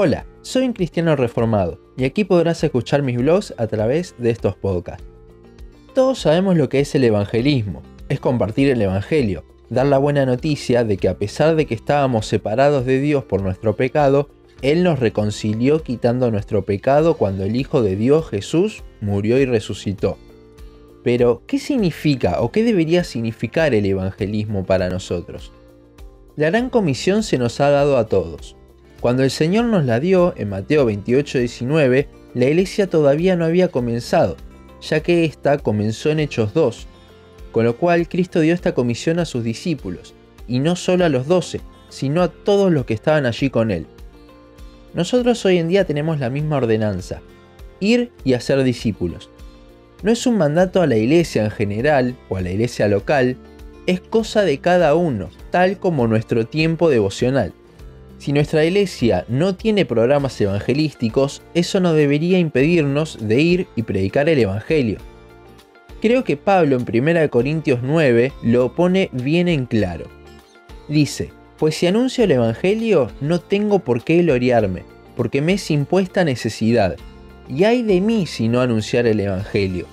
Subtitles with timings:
[0.00, 4.54] Hola, soy un cristiano reformado y aquí podrás escuchar mis blogs a través de estos
[4.54, 5.04] podcasts.
[5.92, 10.84] Todos sabemos lo que es el evangelismo, es compartir el evangelio, dar la buena noticia
[10.84, 14.28] de que a pesar de que estábamos separados de Dios por nuestro pecado,
[14.62, 20.16] Él nos reconcilió quitando nuestro pecado cuando el Hijo de Dios Jesús murió y resucitó.
[21.02, 25.50] Pero, ¿qué significa o qué debería significar el evangelismo para nosotros?
[26.36, 28.54] La gran comisión se nos ha dado a todos.
[29.00, 33.68] Cuando el Señor nos la dio, en Mateo 28, 19, la iglesia todavía no había
[33.68, 34.36] comenzado,
[34.80, 36.86] ya que ésta comenzó en Hechos 2,
[37.52, 40.14] con lo cual Cristo dio esta comisión a sus discípulos,
[40.48, 43.86] y no solo a los doce, sino a todos los que estaban allí con él.
[44.94, 47.20] Nosotros hoy en día tenemos la misma ordenanza,
[47.78, 49.30] ir y hacer discípulos.
[50.02, 53.36] No es un mandato a la iglesia en general o a la iglesia local,
[53.86, 57.52] es cosa de cada uno, tal como nuestro tiempo devocional.
[58.18, 64.28] Si nuestra iglesia no tiene programas evangelísticos, eso no debería impedirnos de ir y predicar
[64.28, 64.98] el Evangelio.
[66.00, 70.06] Creo que Pablo en 1 Corintios 9 lo pone bien en claro.
[70.88, 74.82] Dice, pues si anuncio el Evangelio no tengo por qué gloriarme,
[75.16, 76.96] porque me es impuesta necesidad,
[77.48, 79.86] y hay de mí si no anunciar el Evangelio.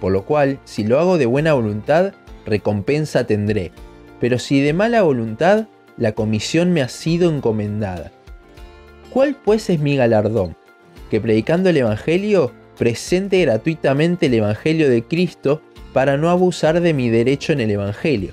[0.00, 2.12] Por lo cual, si lo hago de buena voluntad,
[2.46, 3.72] recompensa tendré,
[4.20, 5.66] pero si de mala voluntad,
[5.96, 8.12] la comisión me ha sido encomendada.
[9.10, 10.56] ¿Cuál pues es mi galardón?
[11.10, 17.08] Que predicando el Evangelio presente gratuitamente el Evangelio de Cristo para no abusar de mi
[17.08, 18.32] derecho en el Evangelio.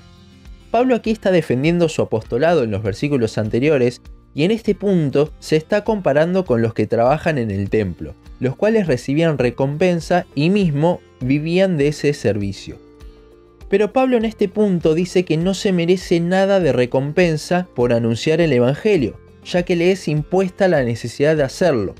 [0.70, 4.02] Pablo aquí está defendiendo su apostolado en los versículos anteriores
[4.34, 8.56] y en este punto se está comparando con los que trabajan en el templo, los
[8.56, 12.83] cuales recibían recompensa y mismo vivían de ese servicio.
[13.74, 18.40] Pero Pablo en este punto dice que no se merece nada de recompensa por anunciar
[18.40, 21.96] el Evangelio, ya que le es impuesta la necesidad de hacerlo,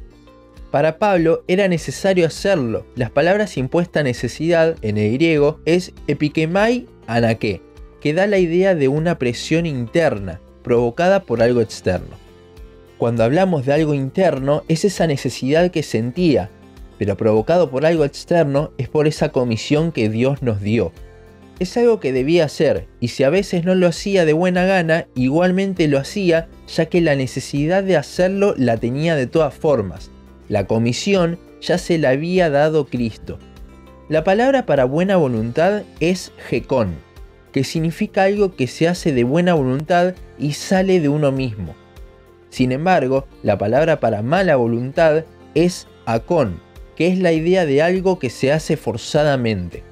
[0.70, 2.86] para Pablo era necesario hacerlo.
[2.94, 7.60] Las palabras impuesta necesidad en el griego es epikemai anake,
[8.00, 12.16] que da la idea de una presión interna, provocada por algo externo.
[12.98, 16.50] Cuando hablamos de algo interno, es esa necesidad que sentía,
[16.98, 20.92] pero provocado por algo externo es por esa comisión que Dios nos dio.
[21.60, 25.06] Es algo que debía hacer, y si a veces no lo hacía de buena gana,
[25.14, 30.10] igualmente lo hacía, ya que la necesidad de hacerlo la tenía de todas formas.
[30.48, 33.38] La comisión ya se la había dado Cristo.
[34.08, 36.96] La palabra para buena voluntad es jecón,
[37.52, 41.76] que significa algo que se hace de buena voluntad y sale de uno mismo.
[42.50, 46.60] Sin embargo, la palabra para mala voluntad es acón,
[46.96, 49.84] que es la idea de algo que se hace forzadamente.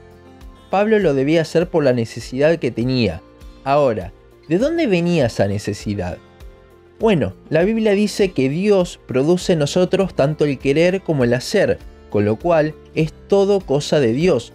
[0.73, 3.21] Pablo lo debía hacer por la necesidad que tenía.
[3.63, 4.11] Ahora,
[4.49, 6.17] ¿de dónde venía esa necesidad?
[6.99, 11.79] Bueno, la Biblia dice que Dios produce en nosotros tanto el querer como el hacer,
[12.09, 14.55] con lo cual es todo cosa de Dios.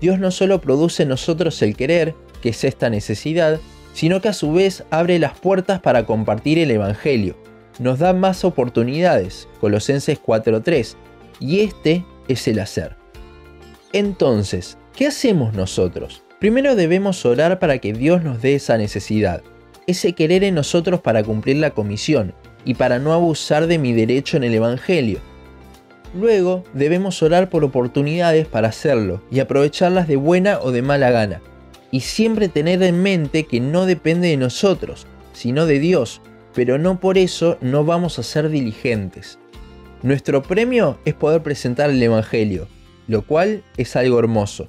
[0.00, 3.58] Dios no solo produce en nosotros el querer, que es esta necesidad,
[3.94, 7.34] sino que a su vez abre las puertas para compartir el Evangelio.
[7.80, 10.94] Nos da más oportunidades, Colosenses 4.3,
[11.40, 12.94] y este es el hacer.
[13.92, 16.24] Entonces, ¿qué hacemos nosotros?
[16.40, 19.42] Primero debemos orar para que Dios nos dé esa necesidad
[19.86, 22.34] ese querer en nosotros para cumplir la comisión
[22.64, 25.20] y para no abusar de mi derecho en el Evangelio.
[26.14, 31.40] Luego debemos orar por oportunidades para hacerlo y aprovecharlas de buena o de mala gana.
[31.90, 36.20] Y siempre tener en mente que no depende de nosotros, sino de Dios,
[36.54, 39.38] pero no por eso no vamos a ser diligentes.
[40.02, 42.66] Nuestro premio es poder presentar el Evangelio,
[43.06, 44.68] lo cual es algo hermoso.